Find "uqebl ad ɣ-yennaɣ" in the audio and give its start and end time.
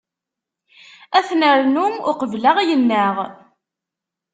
2.09-3.15